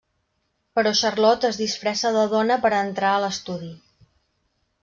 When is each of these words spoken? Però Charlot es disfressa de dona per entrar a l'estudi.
Però 0.77 0.93
Charlot 0.99 1.45
es 1.51 1.59
disfressa 1.63 2.13
de 2.17 2.25
dona 2.33 2.57
per 2.67 2.73
entrar 2.81 3.15
a 3.19 3.23
l'estudi. 3.25 3.73